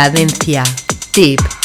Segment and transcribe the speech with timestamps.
[0.00, 0.62] Cadencia
[1.12, 1.59] Deep.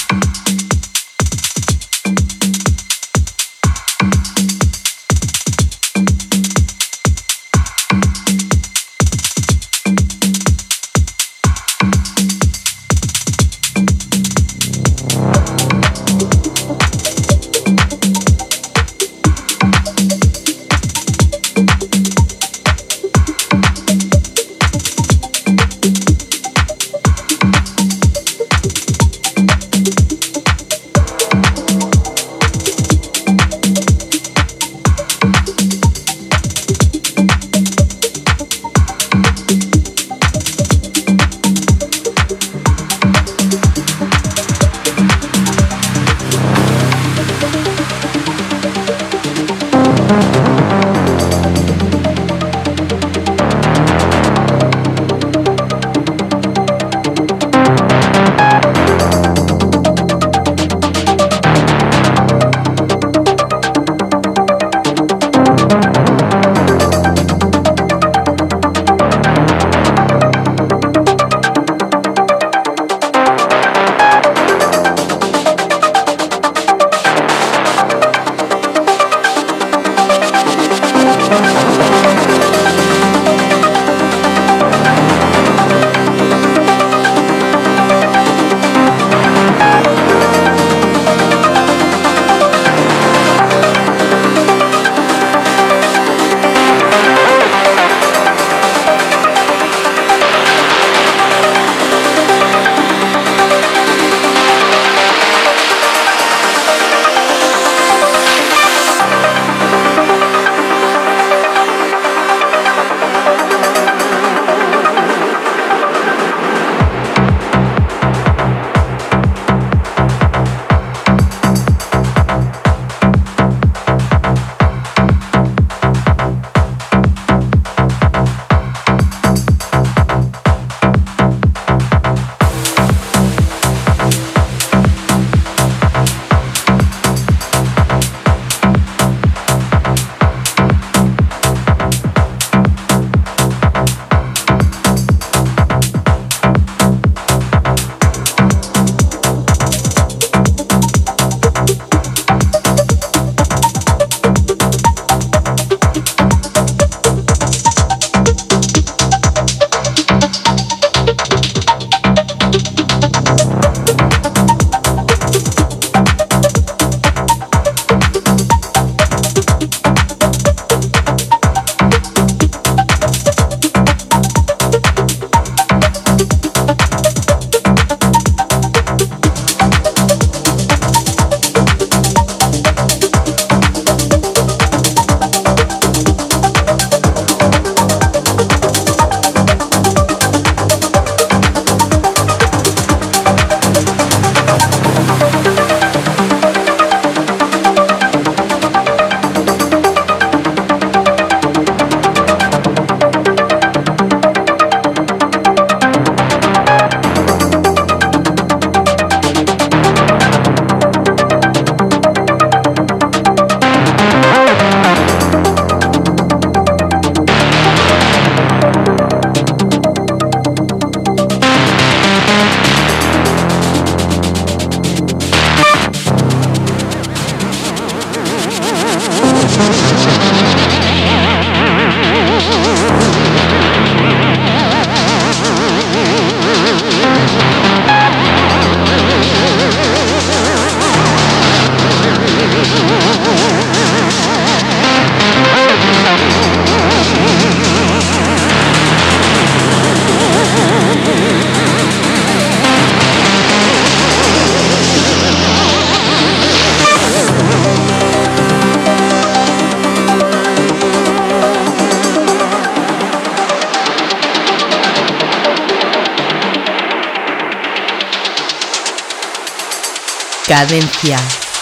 [270.56, 271.18] Cadencia.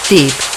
[0.07, 0.52] Tip.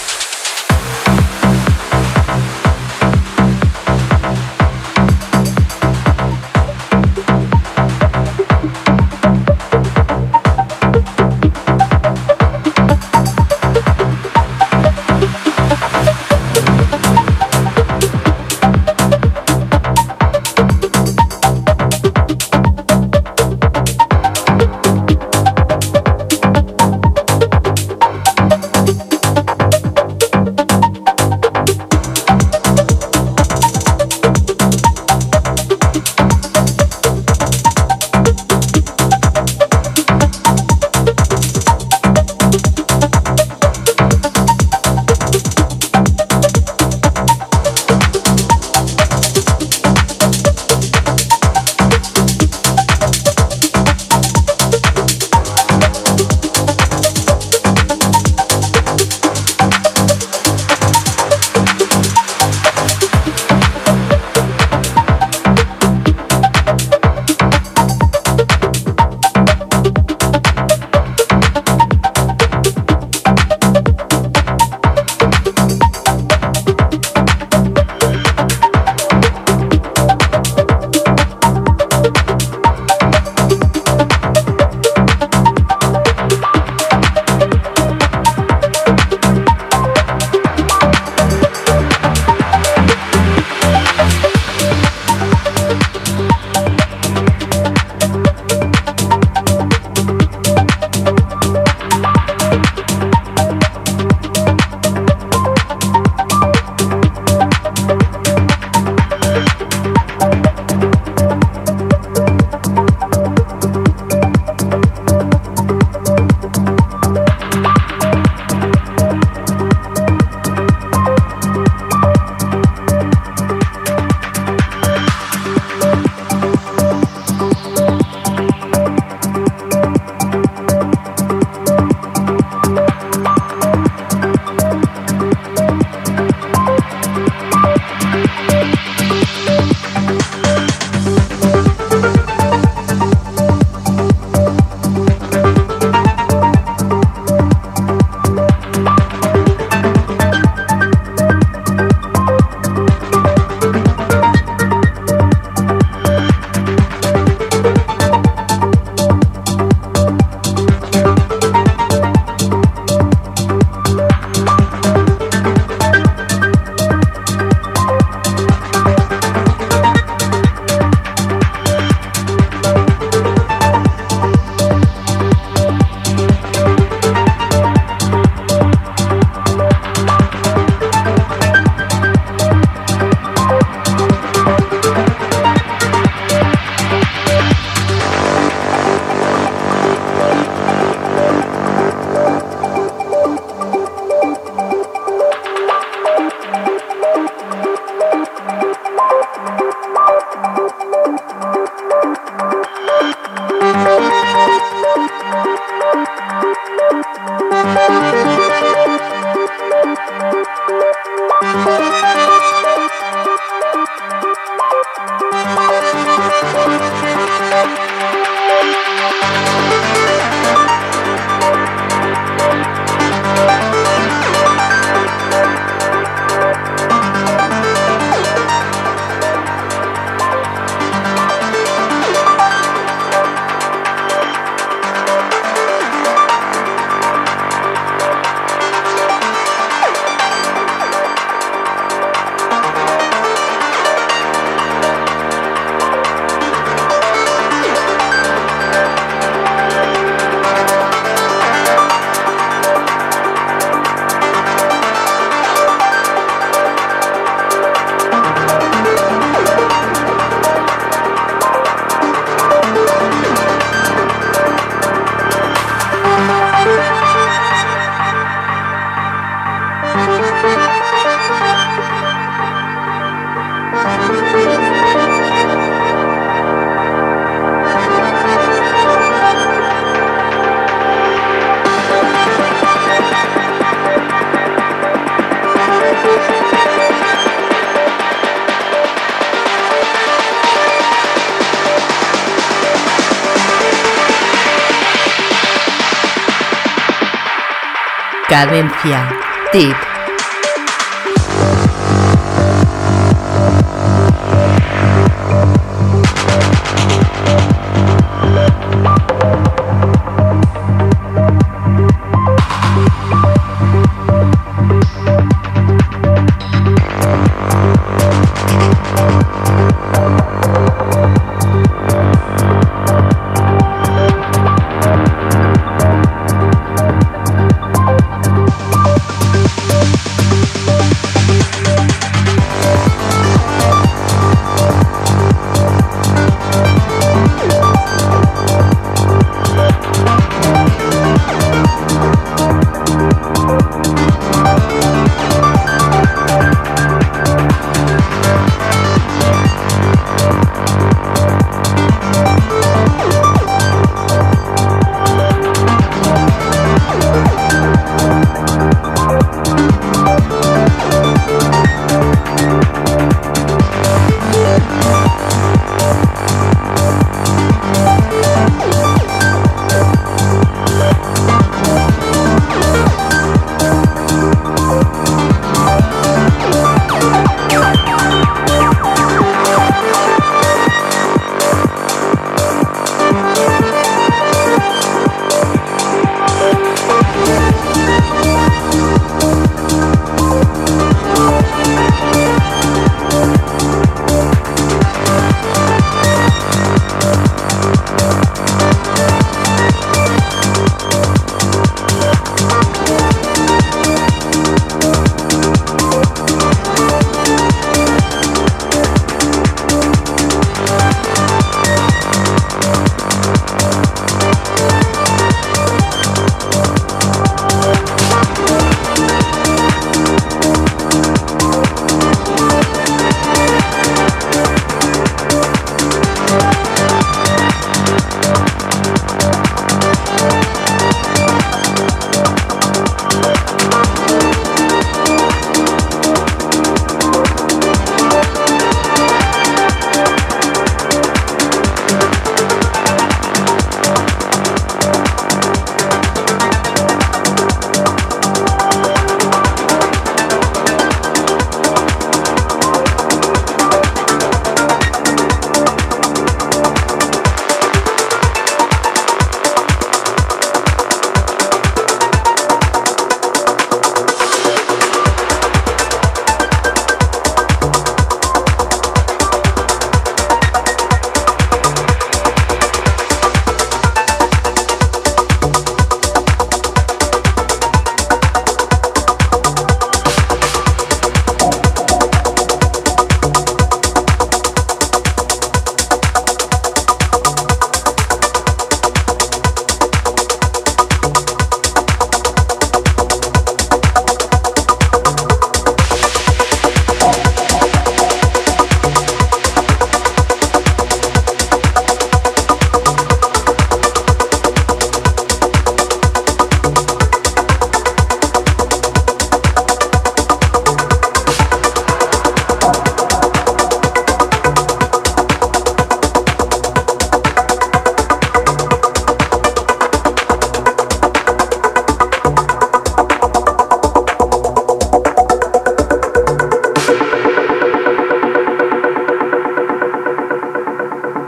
[298.37, 299.09] Cadencia.
[299.51, 299.96] Tip.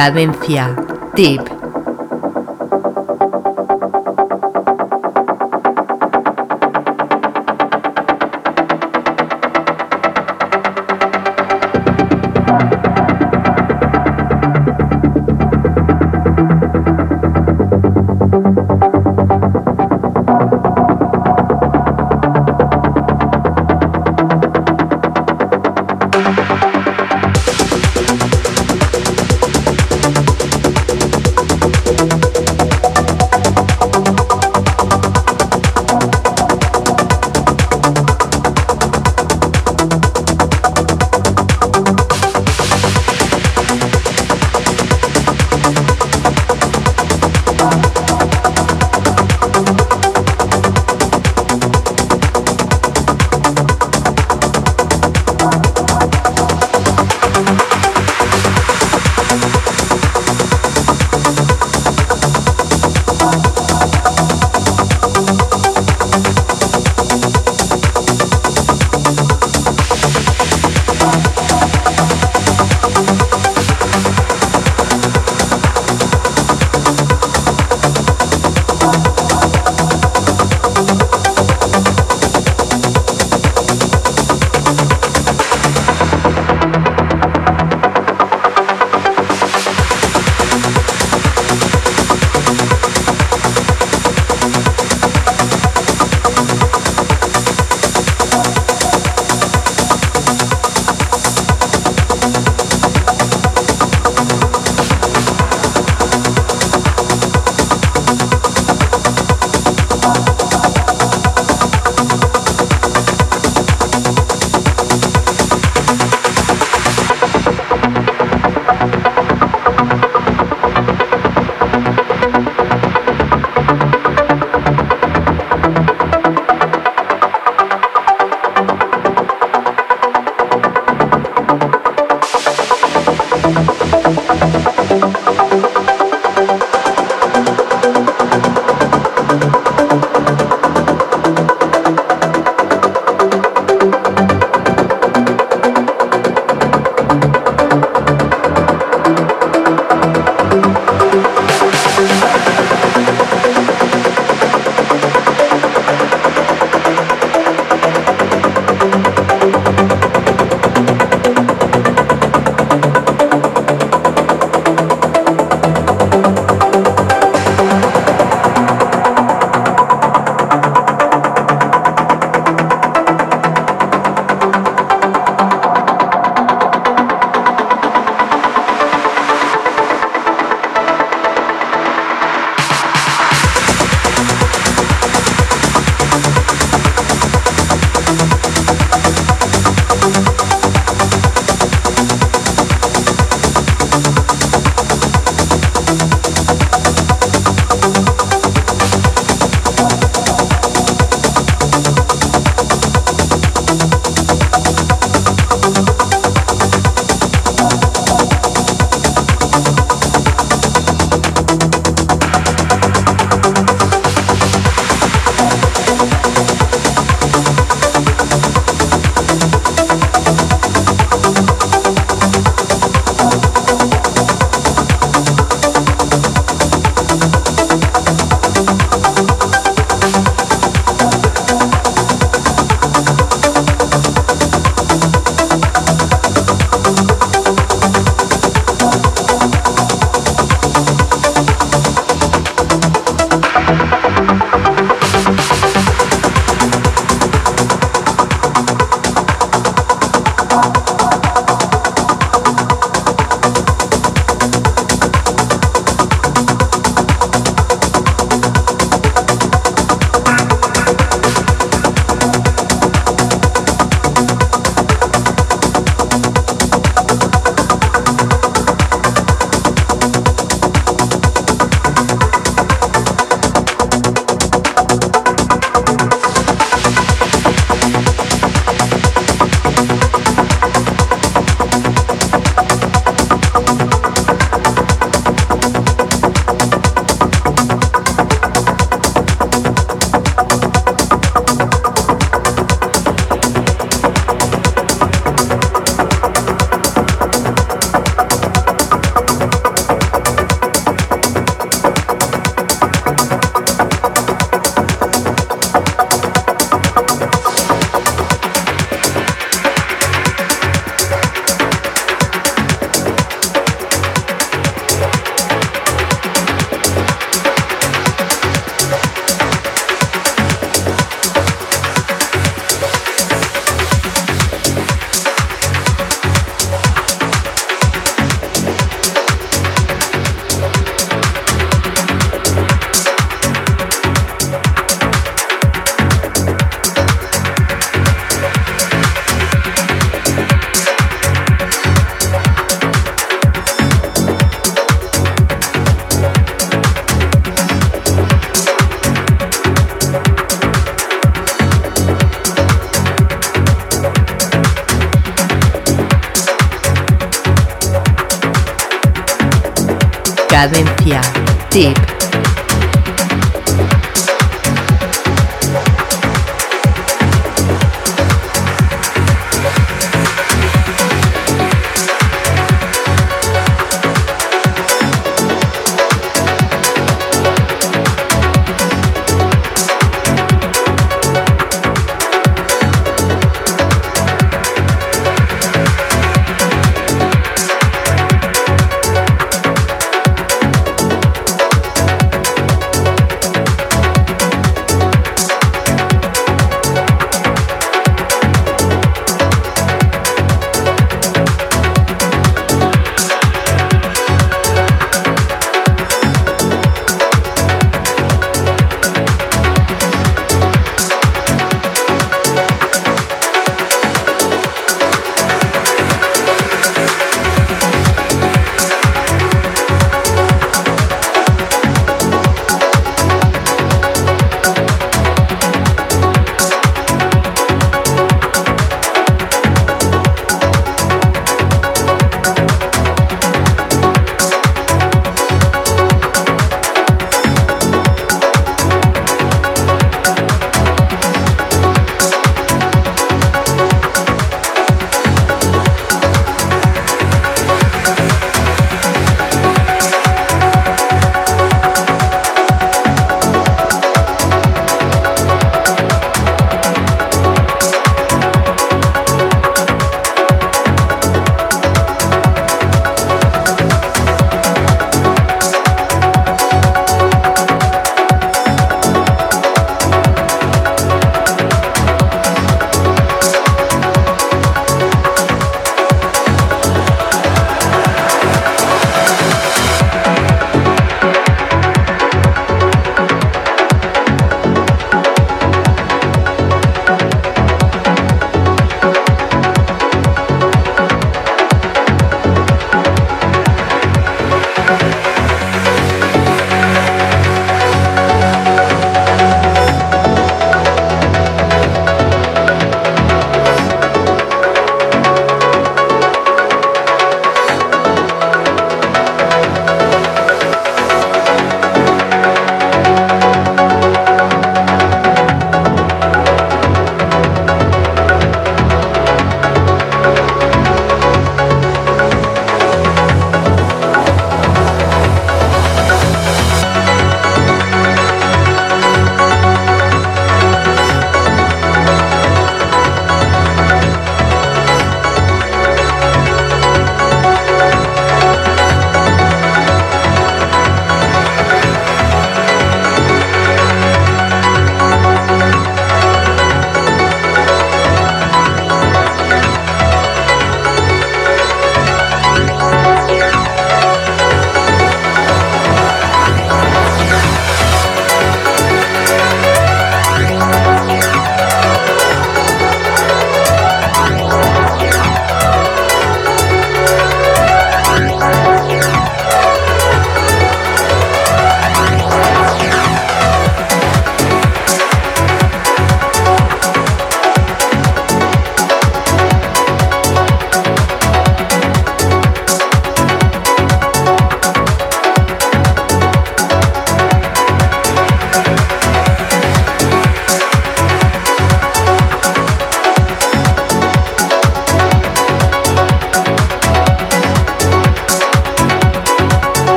[0.00, 0.74] Cadencia.
[1.14, 1.59] Tip.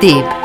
[0.00, 0.41] Deep.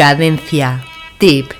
[0.00, 0.82] Cadencia.
[1.18, 1.59] Tip.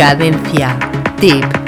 [0.00, 0.78] Cadencia.
[1.18, 1.59] Tip.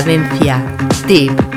[0.00, 0.62] Cadencia.
[1.06, 1.49] Tip.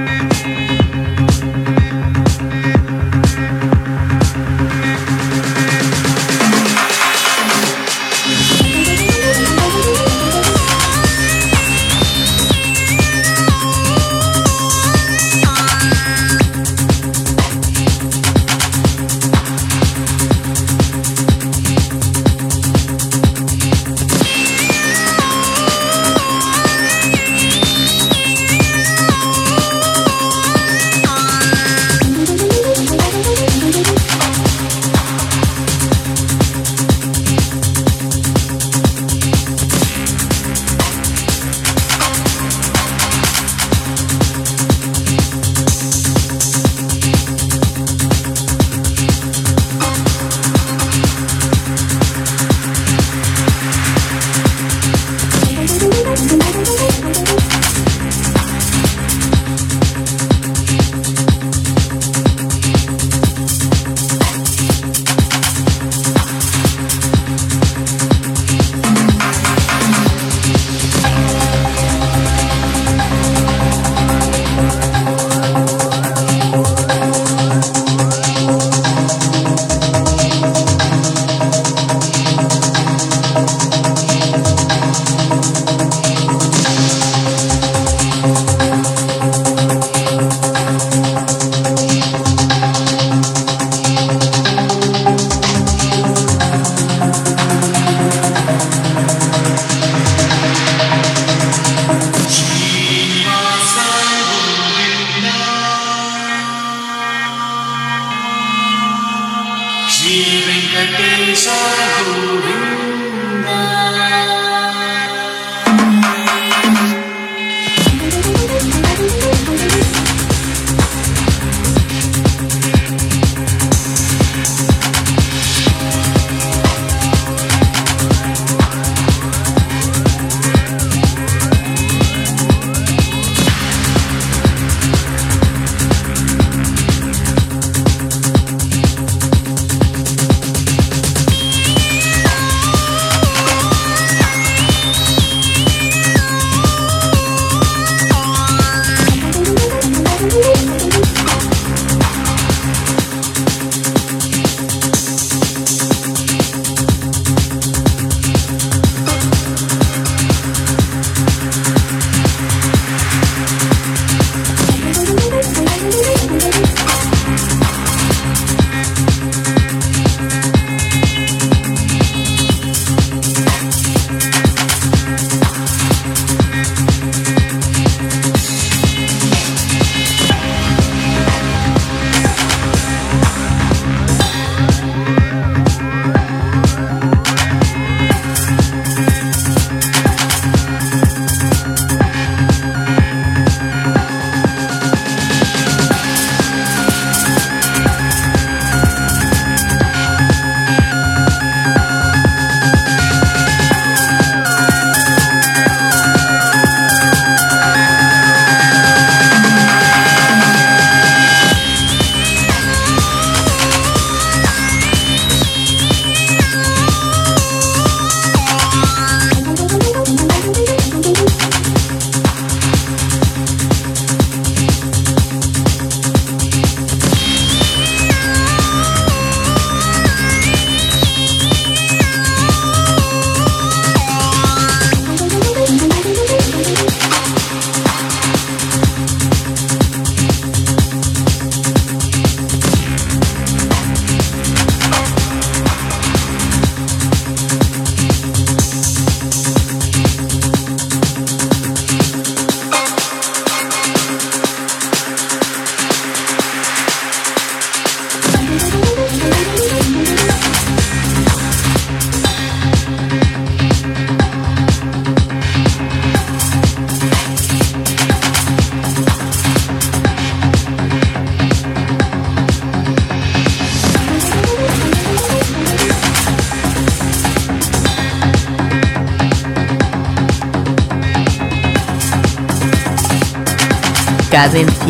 [284.43, 284.82] Cadencia.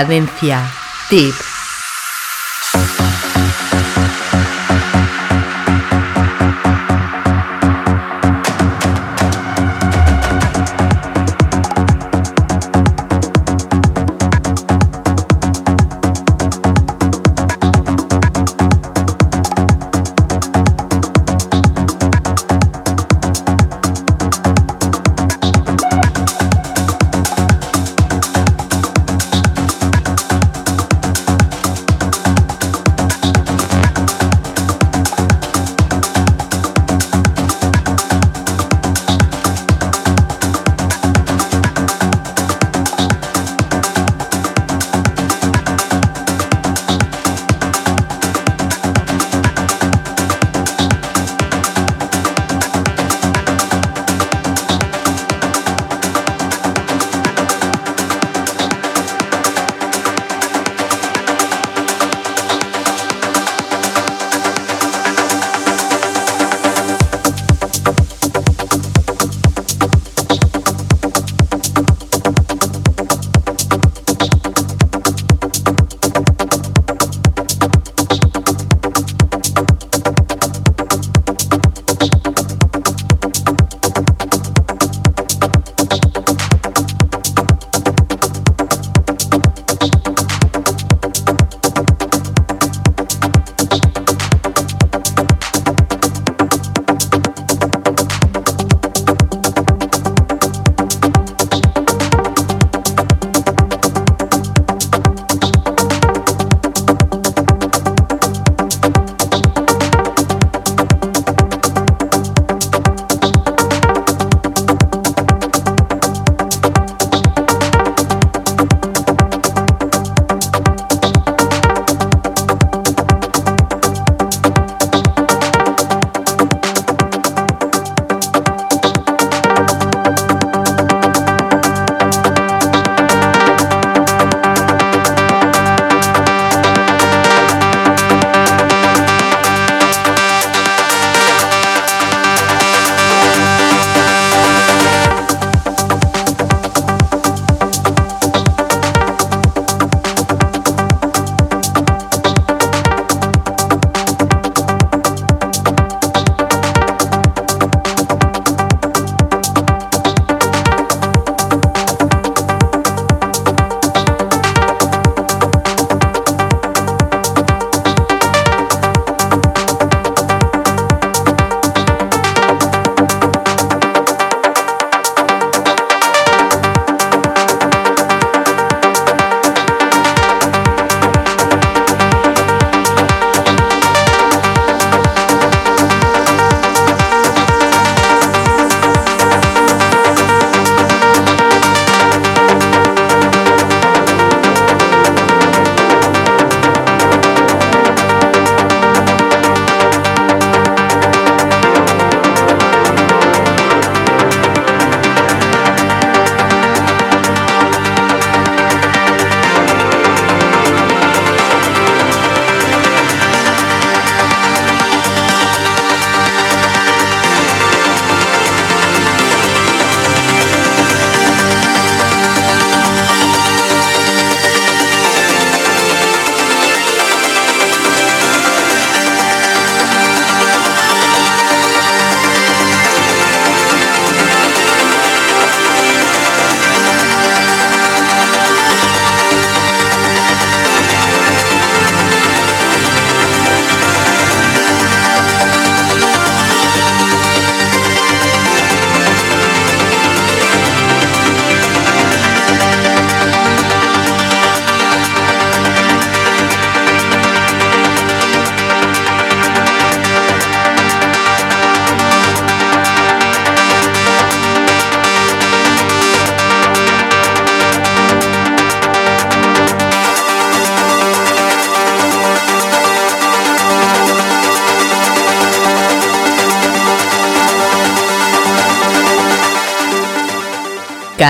[0.00, 0.64] Cadencia.
[1.10, 1.49] Tip.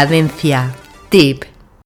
[0.00, 0.74] Cadencia.
[1.10, 1.49] Tip.